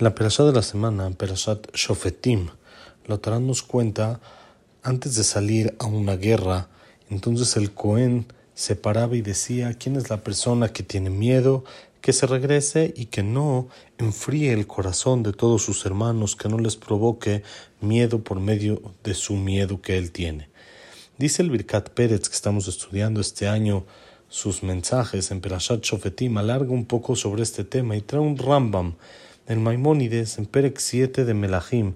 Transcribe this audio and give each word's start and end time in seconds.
La 0.00 0.12
perashá 0.12 0.42
de 0.42 0.52
la 0.52 0.62
semana, 0.62 1.08
Perashat 1.10 1.72
Shofetim, 1.72 2.48
la 3.06 3.16
Torah 3.18 3.38
nos 3.38 3.62
cuenta, 3.62 4.18
antes 4.82 5.14
de 5.14 5.22
salir 5.22 5.76
a 5.78 5.86
una 5.86 6.16
guerra, 6.16 6.68
entonces 7.10 7.56
el 7.56 7.72
Cohen 7.72 8.26
se 8.54 8.74
paraba 8.74 9.14
y 9.14 9.22
decía 9.22 9.72
quién 9.74 9.94
es 9.94 10.10
la 10.10 10.24
persona 10.24 10.72
que 10.72 10.82
tiene 10.82 11.10
miedo, 11.10 11.62
que 12.00 12.12
se 12.12 12.26
regrese 12.26 12.92
y 12.96 13.06
que 13.06 13.22
no 13.22 13.68
enfríe 13.96 14.52
el 14.52 14.66
corazón 14.66 15.22
de 15.22 15.32
todos 15.32 15.62
sus 15.62 15.86
hermanos, 15.86 16.34
que 16.34 16.48
no 16.48 16.58
les 16.58 16.74
provoque 16.74 17.44
miedo 17.80 18.24
por 18.24 18.40
medio 18.40 18.82
de 19.04 19.14
su 19.14 19.34
miedo 19.34 19.80
que 19.80 19.96
él 19.96 20.10
tiene. 20.10 20.48
Dice 21.18 21.40
el 21.40 21.50
Birkat 21.50 21.90
Pérez 21.90 22.28
que 22.28 22.34
estamos 22.34 22.66
estudiando 22.66 23.20
este 23.20 23.46
año 23.46 23.84
sus 24.28 24.64
mensajes 24.64 25.30
en 25.30 25.40
Perashat 25.40 25.84
Shofetim, 25.84 26.36
alarga 26.36 26.72
un 26.72 26.84
poco 26.84 27.14
sobre 27.14 27.44
este 27.44 27.62
tema 27.62 27.94
y 27.94 28.00
trae 28.00 28.20
un 28.20 28.36
Rambam 28.36 28.96
en 29.46 29.62
Maimónides, 29.62 30.38
en 30.38 30.46
Perek 30.46 30.78
7 30.78 31.24
de 31.24 31.34
Melahim, 31.34 31.94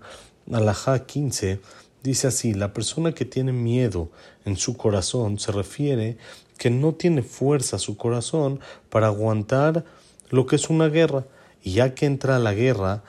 Alajá 0.53 1.07
15, 1.07 1.61
dice 2.03 2.27
así: 2.27 2.55
La 2.55 2.73
persona 2.73 3.13
que 3.13 3.25
tiene 3.25 3.53
miedo 3.53 4.11
en 4.45 4.57
su 4.57 4.77
corazón 4.77 5.39
se 5.39 5.53
refiere 5.53 6.19
que 6.59 6.71
no 6.71 6.95
tiene 6.95 7.23
fuerza 7.23 7.79
su 7.79 7.97
corazón 7.97 8.61
para 8.91 9.07
aguantar 9.07 9.85
lo 10.31 10.47
que 10.47 10.57
es 10.57 10.69
una 10.69 10.89
guerra, 10.89 11.25
y 11.63 11.73
ya 11.73 11.95
que 11.95 12.07
entra 12.07 12.39
la 12.39 12.53
guerra, 12.53 13.03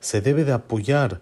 se 0.00 0.20
debe 0.20 0.44
de 0.44 0.52
apoyar 0.52 1.20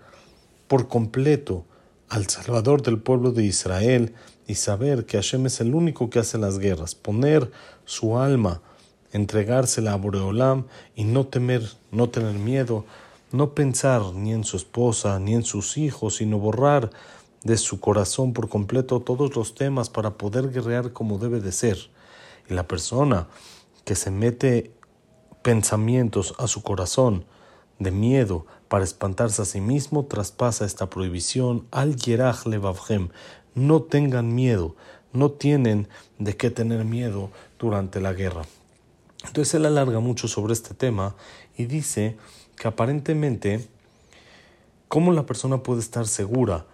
por 0.69 0.89
completo 0.89 1.65
al 2.09 2.29
Salvador 2.29 2.83
del 2.83 2.99
pueblo 2.99 3.33
de 3.33 3.45
Israel 3.45 4.15
y 4.47 4.55
saber 4.57 5.07
que 5.07 5.17
Hashem 5.17 5.47
es 5.47 5.61
el 5.61 5.75
único 5.75 6.11
que 6.11 6.19
hace 6.19 6.39
las 6.39 6.59
guerras, 6.59 6.95
poner 6.95 7.51
su 7.85 8.19
alma, 8.19 8.63
entregársela 9.13 9.93
a 9.93 9.97
Boreolam 9.97 10.67
y 10.95 11.05
no 11.05 11.27
temer, 11.27 11.69
no 11.91 12.09
tener 12.09 12.35
miedo, 12.35 12.85
no 13.33 13.55
pensar 13.55 14.15
ni 14.15 14.33
en 14.33 14.45
su 14.45 14.57
esposa 14.57 15.19
ni 15.19 15.35
en 15.35 15.43
sus 15.43 15.77
hijos, 15.77 16.17
sino 16.17 16.39
borrar 16.39 16.91
de 17.45 17.57
su 17.57 17.81
corazón 17.81 18.33
por 18.33 18.49
completo 18.49 19.01
todos 19.01 19.35
los 19.35 19.55
temas 19.55 19.89
para 19.89 20.19
poder 20.19 20.51
guerrear 20.51 20.93
como 20.93 21.19
debe 21.19 21.41
de 21.41 21.53
ser. 21.53 21.79
Y 22.49 22.55
la 22.55 22.67
persona 22.67 23.29
que 23.85 23.95
se 23.95 24.11
mete 24.11 24.73
pensamientos 25.43 26.35
a 26.39 26.47
su 26.47 26.63
corazón 26.63 27.25
de 27.79 27.91
miedo 27.91 28.47
para 28.69 28.85
espantarse 28.85 29.43
a 29.43 29.47
sí 29.47 29.61
mismo 29.61 30.05
traspasa 30.05 30.65
esta 30.65 30.91
prohibición 30.91 31.67
al 31.71 31.97
yerach 31.97 32.47
levavhem. 32.47 33.09
No 33.55 33.83
tengan 33.83 34.35
miedo, 34.35 34.77
no 35.13 35.31
tienen 35.31 35.89
de 36.19 36.37
qué 36.37 36.51
tener 36.51 36.85
miedo 36.85 37.31
durante 37.59 38.01
la 38.01 38.13
guerra. 38.13 38.43
Entonces 39.27 39.55
él 39.55 39.67
alarga 39.67 40.01
mucho 40.01 40.29
sobre 40.29 40.53
este 40.53 40.75
tema 40.75 41.15
y 41.57 41.67
dice 41.67 42.17
que 42.57 42.69
aparentemente, 42.69 43.69
¿cómo 44.89 45.13
la 45.13 45.27
persona 45.27 45.63
puede 45.63 45.81
estar 45.81 46.07
segura 46.07 46.67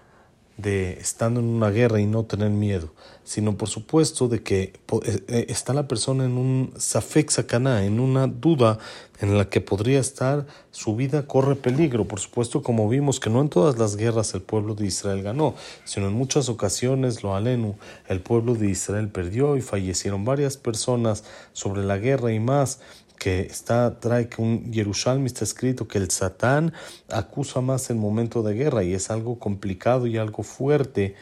de 0.57 0.93
estando 0.95 1.41
en 1.41 1.47
una 1.47 1.71
guerra 1.71 2.01
y 2.01 2.07
no 2.07 2.25
tener 2.25 2.51
miedo? 2.51 2.93
Sino 3.25 3.57
por 3.57 3.69
supuesto 3.69 4.29
de 4.29 4.43
que 4.43 4.63
eh, 4.63 5.25
eh, 5.29 5.47
está 5.49 5.73
la 5.73 5.89
persona 5.89 6.25
en 6.25 6.39
un 6.39 6.73
safek 6.77 7.31
sakana, 7.31 7.85
en 7.85 8.01
una 8.01 8.27
duda 8.27 8.79
en 9.21 9.39
la 9.39 9.49
que 9.49 9.61
podría 9.61 10.01
estar 10.01 10.47
su 10.71 10.95
vida 10.97 11.27
corre 11.27 11.57
peligro. 11.57 12.07
Por 12.07 12.21
supuesto, 12.21 12.63
como 12.63 12.89
vimos 12.89 13.21
que 13.21 13.31
no 13.31 13.41
en 13.41 13.49
todas 13.49 13.79
las 13.79 13.97
guerras 13.97 14.35
el 14.35 14.43
pueblo 14.43 14.75
de 14.75 14.87
Israel 14.87 15.23
ganó, 15.23 15.55
sino 15.85 16.09
en 16.09 16.15
muchas 16.15 16.49
ocasiones 16.49 17.23
lo 17.23 17.35
alenu, 17.35 17.77
el 18.09 18.21
pueblo 18.21 18.55
de 18.55 18.71
Israel 18.71 19.09
perdió 19.09 19.57
y 19.57 19.63
fallecieron 19.63 20.25
varias 20.25 20.57
personas 20.57 21.25
sobre 21.53 21.85
la 21.85 21.99
guerra 21.99 22.33
y 22.33 22.41
más 22.41 22.81
que 23.19 23.41
está, 23.41 23.99
trae 23.99 24.29
que 24.29 24.41
un 24.41 24.73
Jerusalén 24.73 25.27
está 25.27 25.45
escrito 25.45 25.89
que 25.89 25.99
el 25.99 26.11
Satán 26.11 26.73
acusa 27.09 27.61
más 27.61 27.91
el 27.91 27.97
momento 27.97 28.43
de 28.43 28.55
guerra 28.55 28.85
y 28.85 28.95
es 28.95 29.11
algo 29.11 29.39
complicado 29.39 30.07
y 30.07 30.19
algo 30.19 30.43
fuerte. 30.43 31.15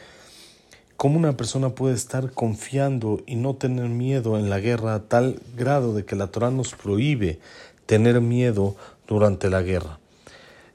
¿Cómo 0.96 1.18
una 1.18 1.36
persona 1.36 1.70
puede 1.70 1.94
estar 1.94 2.32
confiando 2.32 3.22
y 3.26 3.36
no 3.36 3.56
tener 3.56 3.88
miedo 3.88 4.38
en 4.38 4.48
la 4.50 4.60
guerra 4.60 4.94
a 4.94 5.02
tal 5.04 5.40
grado 5.56 5.94
de 5.94 6.04
que 6.04 6.16
la 6.16 6.28
Torah 6.28 6.50
nos 6.50 6.74
prohíbe 6.74 7.40
tener 7.86 8.20
miedo 8.20 8.76
durante 9.06 9.50
la 9.50 9.62
guerra? 9.62 9.98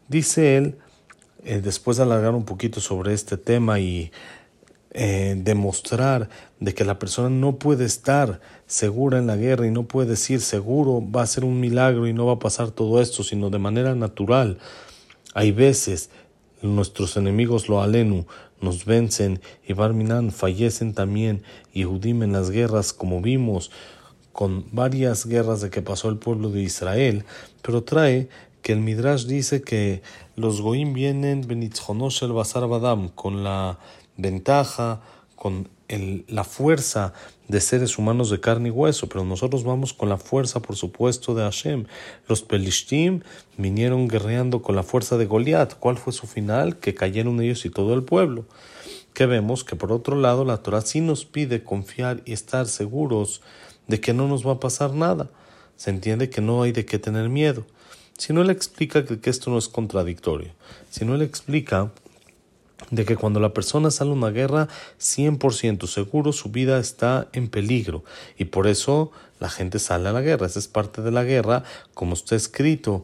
Dice 0.07 0.57
él, 0.57 0.77
eh, 1.45 1.61
después 1.63 1.97
de 1.97 2.03
alargar 2.03 2.35
un 2.35 2.43
poquito 2.43 2.81
sobre 2.81 3.13
este 3.13 3.37
tema 3.37 3.79
y 3.79 4.11
eh, 5.01 5.35
demostrar 5.37 6.27
de 6.59 6.73
que 6.73 6.83
la 6.83 6.99
persona 6.99 7.29
no 7.29 7.55
puede 7.55 7.85
estar 7.85 8.41
segura 8.67 9.17
en 9.17 9.27
la 9.27 9.37
guerra 9.37 9.65
y 9.65 9.71
no 9.71 9.83
puede 9.83 10.09
decir 10.09 10.41
seguro 10.41 11.01
va 11.01 11.21
a 11.21 11.25
ser 11.25 11.45
un 11.45 11.61
milagro 11.61 12.05
y 12.05 12.11
no 12.11 12.25
va 12.25 12.33
a 12.33 12.39
pasar 12.39 12.71
todo 12.71 12.99
esto, 12.99 13.23
sino 13.23 13.49
de 13.49 13.59
manera 13.59 13.95
natural. 13.95 14.57
Hay 15.33 15.53
veces 15.53 16.09
nuestros 16.61 17.15
enemigos 17.15 17.69
lo 17.69 17.81
alenu 17.81 18.25
nos 18.59 18.83
vencen 18.83 19.39
y 19.65 19.71
Barminan 19.71 20.31
fallecen 20.31 20.93
también 20.93 21.43
y 21.71 21.85
Judim 21.85 22.21
en 22.23 22.33
las 22.33 22.49
guerras 22.49 22.91
como 22.91 23.21
vimos 23.21 23.71
con 24.33 24.65
varias 24.73 25.25
guerras 25.25 25.61
de 25.61 25.69
que 25.69 25.81
pasó 25.81 26.09
el 26.09 26.17
pueblo 26.17 26.49
de 26.49 26.61
Israel, 26.61 27.23
pero 27.61 27.85
trae 27.85 28.27
que 28.61 28.73
el 28.73 28.81
Midrash 28.81 29.27
dice 29.27 29.61
que 29.61 30.01
los 30.35 30.59
Goim 30.59 30.91
vienen 30.91 31.47
Benitzhonosh 31.47 32.21
el 32.25 32.33
Basar 32.33 32.67
Badam 32.67 33.07
con 33.07 33.45
la 33.45 33.79
ventaja, 34.19 35.01
con 35.35 35.69
la 36.27 36.43
fuerza 36.43 37.13
de 37.47 37.61
seres 37.61 37.97
humanos 37.97 38.29
de 38.29 38.39
carne 38.39 38.69
y 38.69 38.71
hueso, 38.71 39.07
pero 39.07 39.25
nosotros 39.25 39.63
vamos 39.63 39.93
con 39.93 40.07
la 40.09 40.17
fuerza, 40.17 40.61
por 40.61 40.75
supuesto, 40.75 41.33
de 41.33 41.43
Hashem. 41.43 41.85
Los 42.27 42.43
Pelishtim 42.43 43.21
vinieron 43.57 44.07
guerreando 44.07 44.61
con 44.61 44.75
la 44.75 44.83
fuerza 44.83 45.17
de 45.17 45.25
Goliat. 45.25 45.75
¿Cuál 45.79 45.97
fue 45.97 46.13
su 46.13 46.27
final? 46.27 46.77
Que 46.77 46.93
cayeron 46.93 47.41
ellos 47.41 47.65
y 47.65 47.69
todo 47.69 47.95
el 47.95 48.03
pueblo. 48.03 48.45
Que 49.13 49.25
vemos 49.25 49.63
que 49.63 49.75
por 49.75 49.91
otro 49.91 50.15
lado 50.15 50.45
la 50.45 50.57
Torah 50.57 50.81
sí 50.81 51.01
nos 51.01 51.25
pide 51.25 51.63
confiar 51.63 52.21
y 52.25 52.33
estar 52.33 52.67
seguros 52.67 53.41
de 53.87 53.99
que 53.99 54.13
no 54.13 54.27
nos 54.27 54.45
va 54.45 54.53
a 54.53 54.59
pasar 54.59 54.93
nada. 54.93 55.29
Se 55.75 55.89
entiende 55.89 56.29
que 56.29 56.41
no 56.41 56.61
hay 56.61 56.71
de 56.71 56.85
qué 56.85 56.99
tener 56.99 57.29
miedo. 57.29 57.65
Si 58.17 58.33
no 58.33 58.43
le 58.43 58.51
explica 58.51 59.05
que, 59.05 59.19
que 59.19 59.29
esto 59.29 59.49
no 59.49 59.57
es 59.57 59.69
contradictorio, 59.69 60.51
si 60.91 61.05
no 61.05 61.15
le 61.15 61.23
explica 61.23 61.89
de 62.91 63.05
que 63.05 63.15
cuando 63.15 63.39
la 63.39 63.53
persona 63.53 63.91
sale 63.91 64.11
a 64.11 64.13
una 64.13 64.29
guerra, 64.29 64.67
100% 64.99 65.87
seguro 65.87 66.33
su 66.33 66.49
vida 66.49 66.79
está 66.79 67.27
en 67.33 67.49
peligro 67.49 68.03
y 68.37 68.45
por 68.45 68.67
eso 68.67 69.11
la 69.39 69.49
gente 69.49 69.79
sale 69.79 70.09
a 70.09 70.13
la 70.13 70.21
guerra. 70.21 70.47
Esa 70.47 70.59
es 70.59 70.67
parte 70.67 71.01
de 71.01 71.11
la 71.11 71.23
guerra, 71.23 71.63
como 71.93 72.13
está 72.13 72.35
escrito 72.35 73.03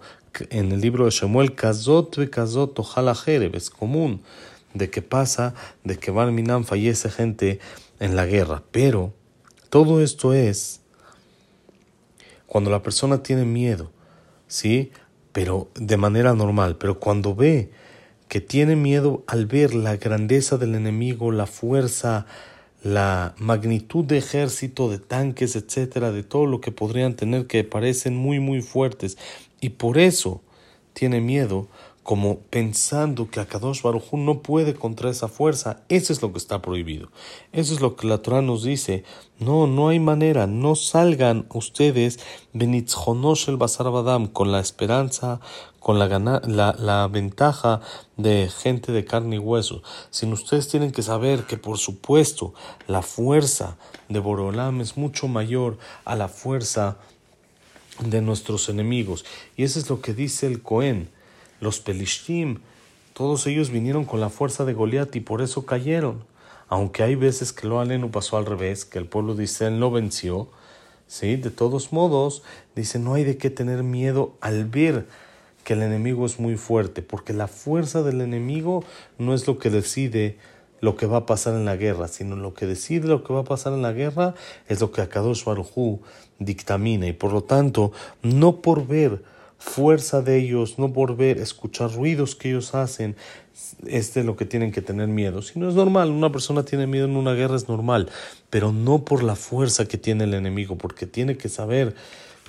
en 0.50 0.72
el 0.72 0.82
libro 0.82 1.06
de 1.06 1.12
Shemuel, 1.12 1.56
Kazot 1.56 2.18
ve 2.18 2.30
Kazot 2.30 2.78
ojalá 2.80 3.16
es 3.54 3.70
común 3.70 4.22
de 4.74 4.90
que 4.90 5.02
pasa, 5.02 5.54
de 5.84 5.98
que 5.98 6.12
Barminan 6.12 6.66
fallece 6.66 7.10
gente 7.10 7.60
en 8.00 8.16
la 8.16 8.26
guerra. 8.26 8.64
Pero 8.72 9.14
todo 9.70 10.02
esto 10.02 10.34
es 10.34 10.82
cuando 12.46 12.70
la 12.70 12.84
persona 12.84 13.24
tiene 13.24 13.46
miedo, 13.46 13.92
¿sí? 14.48 14.92
Pero 15.32 15.70
de 15.76 15.98
manera 15.98 16.34
normal, 16.34 16.78
pero 16.78 17.00
cuando 17.00 17.36
ve 17.36 17.72
que 18.36 18.42
tiene 18.42 18.76
miedo 18.76 19.24
al 19.28 19.46
ver 19.46 19.74
la 19.74 19.96
grandeza 19.96 20.58
del 20.58 20.76
enemigo, 20.76 21.32
la 21.32 21.46
fuerza, 21.48 22.26
la 22.84 23.34
magnitud 23.38 24.04
de 24.04 24.18
ejército, 24.18 24.90
de 24.90 25.00
tanques, 25.00 25.56
etcétera, 25.56 26.12
de 26.12 26.24
todo 26.24 26.46
lo 26.46 26.60
que 26.60 26.74
podrían 26.74 27.16
tener 27.16 27.48
que 27.48 27.64
parecen 27.64 28.18
muy 28.18 28.42
muy 28.42 28.62
fuertes. 28.62 29.18
Y 29.62 29.70
por 29.70 29.98
eso 29.98 30.42
tiene 30.92 31.22
miedo 31.22 31.70
como 32.06 32.38
pensando 32.52 33.32
que 33.32 33.40
Akadosh 33.40 33.82
Baruj 33.82 34.14
no 34.14 34.44
puede 34.44 34.76
contra 34.76 35.10
esa 35.10 35.28
fuerza, 35.28 35.82
eso 35.90 36.14
es 36.14 36.22
lo 36.22 36.32
que 36.32 36.38
está 36.38 36.62
prohibido. 36.62 37.10
Eso 37.52 37.74
es 37.74 37.82
lo 37.82 37.96
que 37.96 38.06
la 38.06 38.20
Torah 38.20 38.44
nos 38.44 38.62
dice. 38.62 39.04
No, 39.40 39.66
no 39.66 39.88
hay 39.90 40.00
manera, 40.00 40.46
no 40.46 40.76
salgan 40.76 41.48
ustedes 41.52 42.20
benitzhonosh 42.54 43.50
el 43.50 43.58
basar 43.58 43.90
badam 43.90 44.28
con 44.28 44.52
la 44.52 44.60
esperanza, 44.60 45.40
con 45.80 45.98
la, 45.98 46.08
la, 46.46 46.76
la 46.78 47.08
ventaja 47.08 47.82
de 48.18 48.52
gente 48.56 48.92
de 48.92 49.04
carne 49.04 49.38
y 49.38 49.40
hueso, 49.40 49.82
sino 50.12 50.36
ustedes 50.36 50.68
tienen 50.68 50.92
que 50.92 51.02
saber 51.02 51.46
que 51.48 51.58
por 51.58 51.80
supuesto 51.80 52.54
la 52.86 53.02
fuerza 53.02 53.78
de 54.10 54.20
Borolam 54.20 54.80
es 54.80 54.96
mucho 54.96 55.28
mayor 55.28 55.80
a 56.06 56.16
la 56.16 56.28
fuerza 56.28 56.98
de 58.00 58.22
nuestros 58.22 58.70
enemigos. 58.70 59.26
Y 59.58 59.64
eso 59.64 59.80
es 59.80 59.90
lo 59.90 60.02
que 60.02 60.14
dice 60.14 60.46
el 60.46 60.62
Cohen 60.62 61.10
los 61.60 61.80
Pelishtim, 61.80 62.60
todos 63.14 63.48
ellos 63.48 63.70
vinieron 63.70 64.06
con 64.06 64.20
la 64.20 64.30
fuerza 64.30 64.66
de 64.66 64.74
Goliat 64.74 65.16
y 65.16 65.22
por 65.22 65.42
eso 65.42 65.66
cayeron. 65.66 66.24
Aunque 66.68 67.04
hay 67.04 67.16
veces 67.16 67.54
que 67.54 67.68
lo 67.68 67.80
aleno 67.80 68.12
pasó 68.12 68.38
al 68.38 68.46
revés, 68.46 68.86
que 68.86 69.00
el 69.00 69.06
pueblo 69.06 69.36
de 69.36 69.46
Israel 69.46 69.80
no 69.80 69.92
venció, 69.92 70.50
¿sí? 71.08 71.36
de 71.36 71.52
todos 71.52 71.94
modos, 71.94 72.44
dice, 72.76 73.00
no 73.00 73.14
hay 73.14 73.24
de 73.24 73.38
qué 73.38 73.50
tener 73.50 73.84
miedo 73.84 74.34
al 74.42 74.66
ver 74.66 75.06
que 75.64 75.74
el 75.74 75.82
enemigo 75.82 76.26
es 76.26 76.40
muy 76.40 76.58
fuerte, 76.58 77.02
porque 77.02 77.34
la 77.34 77.48
fuerza 77.48 78.04
del 78.04 78.22
enemigo 78.22 78.84
no 79.18 79.34
es 79.34 79.48
lo 79.48 79.58
que 79.58 79.70
decide 79.70 80.38
lo 80.82 80.96
que 80.96 81.06
va 81.08 81.20
a 81.20 81.26
pasar 81.26 81.56
en 81.56 81.66
la 81.66 81.76
guerra, 81.76 82.08
sino 82.08 82.36
lo 82.36 82.54
que 82.54 82.68
decide 82.68 83.08
lo 83.08 83.24
que 83.24 83.34
va 83.34 83.40
a 83.42 83.46
pasar 83.46 83.74
en 83.74 83.82
la 83.82 83.92
guerra 83.92 84.36
es 84.68 84.82
lo 84.82 84.92
que 84.92 85.02
Akadosh 85.02 85.44
Baruj 85.44 86.00
dictamina, 86.38 87.08
y 87.08 87.14
por 87.14 87.32
lo 87.32 87.44
tanto, 87.44 87.92
no 88.22 88.62
por 88.62 88.86
ver 88.86 89.24
fuerza 89.58 90.22
de 90.22 90.38
ellos, 90.38 90.78
no 90.78 90.94
por 90.94 91.16
ver, 91.16 91.38
escuchar 91.38 91.94
ruidos 91.94 92.36
que 92.36 92.50
ellos 92.50 92.76
hacen, 92.76 93.16
es 93.88 94.14
de 94.14 94.24
lo 94.24 94.36
que 94.36 94.46
tienen 94.46 94.72
que 94.72 94.82
tener 94.82 95.08
miedo. 95.08 95.42
Si 95.42 95.60
no 95.60 95.70
es 95.70 95.76
normal, 95.76 96.12
una 96.12 96.32
persona 96.32 96.64
tiene 96.64 96.88
miedo 96.88 97.06
en 97.06 97.16
una 97.16 97.34
guerra 97.34 97.56
es 97.56 97.70
normal, 97.70 98.10
pero 98.50 98.72
no 98.72 99.06
por 99.06 99.24
la 99.24 99.36
fuerza 99.36 99.86
que 99.86 99.98
tiene 99.98 100.26
el 100.26 100.34
enemigo, 100.34 100.78
porque 100.78 101.06
tiene 101.06 101.38
que 101.38 101.50
saber 101.50 101.96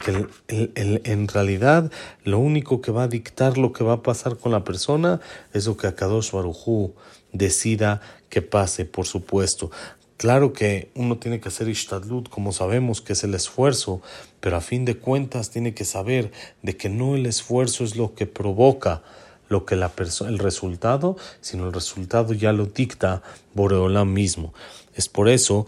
que 0.05 0.27
en 0.49 1.29
realidad 1.29 1.91
lo 2.25 2.39
único 2.39 2.83
que 2.83 2.93
va 2.93 3.05
a 3.05 3.09
dictar 3.09 3.57
lo 3.57 3.73
que 3.73 3.83
va 3.83 3.95
a 3.95 4.03
pasar 4.03 4.37
con 4.37 4.53
la 4.53 4.63
persona 4.63 5.21
es 5.55 5.67
lo 5.67 5.77
que 5.79 5.87
Akadosh 5.87 6.33
Barujú 6.33 6.93
decida 7.33 8.03
que 8.29 8.43
pase, 8.43 8.85
por 8.85 9.07
supuesto. 9.07 9.71
Claro 10.17 10.53
que 10.53 10.91
uno 10.95 11.19
tiene 11.19 11.41
que 11.41 11.49
hacer 11.49 11.69
ishtadlut, 11.69 12.29
como 12.31 12.53
sabemos 12.53 13.03
que 13.03 13.13
es 13.13 13.25
el 13.25 13.35
esfuerzo, 13.35 14.01
pero 14.41 14.57
a 14.57 14.61
fin 14.61 14.85
de 14.85 14.97
cuentas 14.97 15.51
tiene 15.51 15.75
que 15.75 15.85
saber 15.85 16.33
de 16.63 16.77
que 16.77 16.89
no 16.89 17.15
el 17.15 17.27
esfuerzo 17.27 17.85
es 17.85 17.97
lo 17.97 18.15
que 18.15 18.27
provoca 18.27 19.03
lo 19.49 19.65
que 19.65 19.77
la 19.77 19.93
el 20.27 20.39
resultado, 20.39 21.17
sino 21.41 21.67
el 21.67 21.73
resultado 21.73 22.33
ya 22.33 22.53
lo 22.53 22.67
dicta 22.67 23.23
Boreolam 23.55 24.13
mismo. 24.13 24.53
Es 24.95 25.09
por 25.09 25.29
eso 25.29 25.67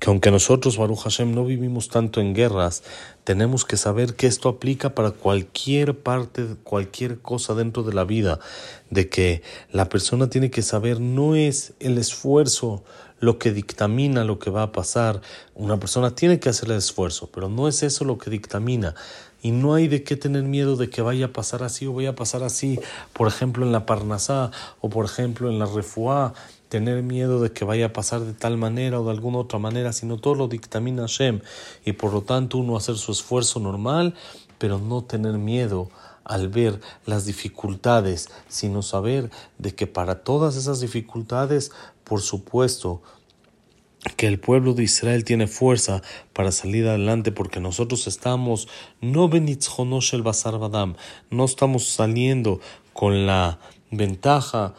que 0.00 0.08
aunque 0.08 0.30
nosotros, 0.30 0.78
Baruch 0.78 1.00
Hashem, 1.00 1.34
no 1.34 1.44
vivimos 1.44 1.88
tanto 1.88 2.20
en 2.20 2.34
guerras, 2.34 2.82
tenemos 3.24 3.64
que 3.64 3.76
saber 3.76 4.14
que 4.14 4.26
esto 4.26 4.48
aplica 4.48 4.94
para 4.94 5.10
cualquier 5.10 5.98
parte, 5.98 6.46
cualquier 6.64 7.18
cosa 7.20 7.54
dentro 7.54 7.82
de 7.82 7.92
la 7.92 8.04
vida, 8.04 8.40
de 8.90 9.08
que 9.08 9.42
la 9.70 9.88
persona 9.88 10.30
tiene 10.30 10.50
que 10.50 10.62
saber 10.62 11.00
no 11.00 11.34
es 11.34 11.74
el 11.78 11.98
esfuerzo 11.98 12.84
lo 13.20 13.38
que 13.38 13.52
dictamina 13.52 14.24
lo 14.24 14.38
que 14.38 14.50
va 14.50 14.62
a 14.62 14.72
pasar. 14.72 15.20
Una 15.54 15.78
persona 15.78 16.14
tiene 16.14 16.38
que 16.38 16.48
hacer 16.48 16.70
el 16.70 16.78
esfuerzo, 16.78 17.28
pero 17.32 17.48
no 17.48 17.68
es 17.68 17.82
eso 17.82 18.04
lo 18.04 18.18
que 18.18 18.30
dictamina. 18.30 18.94
Y 19.42 19.50
no 19.52 19.74
hay 19.74 19.88
de 19.88 20.02
qué 20.02 20.16
tener 20.16 20.42
miedo 20.42 20.76
de 20.76 20.90
que 20.90 21.02
vaya 21.02 21.26
a 21.26 21.32
pasar 21.32 21.62
así 21.62 21.86
o 21.86 21.92
vaya 21.92 22.10
a 22.10 22.14
pasar 22.14 22.42
así, 22.42 22.80
por 23.12 23.28
ejemplo 23.28 23.64
en 23.64 23.72
la 23.72 23.86
Parnasá 23.86 24.50
o 24.80 24.88
por 24.88 25.04
ejemplo 25.04 25.48
en 25.50 25.58
la 25.58 25.66
Refuá, 25.66 26.34
tener 26.68 27.02
miedo 27.02 27.40
de 27.40 27.52
que 27.52 27.64
vaya 27.64 27.86
a 27.86 27.92
pasar 27.92 28.22
de 28.22 28.32
tal 28.32 28.56
manera 28.56 29.00
o 29.00 29.04
de 29.04 29.12
alguna 29.12 29.38
otra 29.38 29.58
manera, 29.58 29.92
sino 29.92 30.18
todo 30.18 30.34
lo 30.34 30.48
dictamina 30.48 31.02
Hashem 31.02 31.40
y 31.84 31.92
por 31.92 32.12
lo 32.12 32.22
tanto 32.22 32.58
uno 32.58 32.76
hacer 32.76 32.96
su 32.96 33.12
esfuerzo 33.12 33.60
normal, 33.60 34.14
pero 34.58 34.78
no 34.78 35.04
tener 35.04 35.34
miedo 35.34 35.90
al 36.24 36.48
ver 36.48 36.80
las 37.04 37.24
dificultades, 37.24 38.28
sino 38.48 38.82
saber 38.82 39.30
de 39.58 39.76
que 39.76 39.86
para 39.86 40.24
todas 40.24 40.56
esas 40.56 40.80
dificultades, 40.80 41.70
por 42.08 42.22
supuesto, 42.22 43.02
que 44.16 44.28
el 44.28 44.38
pueblo 44.38 44.74
de 44.74 44.84
Israel 44.84 45.24
tiene 45.24 45.48
fuerza 45.48 46.02
para 46.32 46.52
salir 46.52 46.86
adelante 46.86 47.32
porque 47.32 47.58
nosotros 47.58 48.06
estamos 48.06 48.68
no 49.00 49.28
el 49.28 50.22
basar 50.22 50.58
badam, 50.58 50.94
no 51.30 51.44
estamos 51.44 51.88
saliendo 51.88 52.60
con 52.92 53.26
la 53.26 53.58
ventaja 53.90 54.74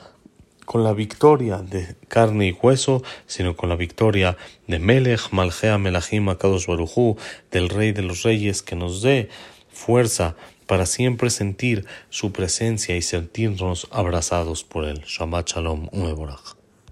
con 0.66 0.84
la 0.84 0.92
victoria 0.92 1.60
de 1.60 1.96
carne 2.10 2.48
y 2.48 2.52
hueso, 2.52 3.02
sino 3.26 3.56
con 3.56 3.70
la 3.70 3.78
victoria 3.78 4.36
de 4.68 4.80
Melech, 4.80 5.32
Malchea, 5.32 5.78
Melachim, 5.78 6.28
Akadosh 6.28 6.68
Barujú, 6.68 7.16
del 7.52 7.70
Rey 7.70 7.94
de 7.94 8.02
los 8.02 8.24
Reyes, 8.24 8.64
que 8.64 8.76
nos 8.76 9.02
dé 9.02 9.30
fuerza 9.70 10.36
para 10.66 10.86
siempre 10.86 11.30
sentir 11.30 11.86
su 12.10 12.34
presencia 12.34 12.98
y 12.98 13.02
sentirnos 13.02 13.88
abrazados 13.92 14.66
por 14.66 14.84
él. 14.84 15.04
Shabbat 15.08 15.52
Shalom, 15.52 15.88
Ueborach. 15.94 16.57